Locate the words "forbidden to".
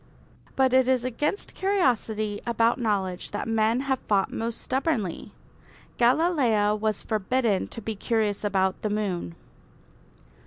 7.03-7.83